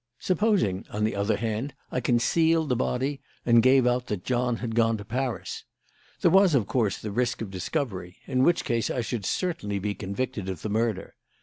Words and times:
"Supposing, 0.17 0.87
on 0.89 1.03
the 1.03 1.15
other 1.15 1.37
hand, 1.37 1.75
I 1.91 1.99
concealed 1.99 2.69
the 2.69 2.75
body 2.75 3.21
and 3.45 3.61
gave 3.61 3.85
out 3.85 4.07
that 4.07 4.23
John 4.23 4.55
had 4.57 4.73
gone 4.73 4.97
to 4.97 5.05
Paris. 5.05 5.63
There 6.21 6.31
was, 6.31 6.55
of 6.55 6.65
course, 6.65 6.97
the 6.97 7.11
risk 7.11 7.39
of 7.39 7.51
discovery, 7.51 8.17
in 8.25 8.41
which 8.41 8.65
case 8.65 8.89
I 8.89 9.01
should 9.01 9.25
certainly 9.25 9.77
be 9.77 9.93
convicted 9.93 10.49
of 10.49 10.63
the 10.63 10.69
murder. 10.69 11.13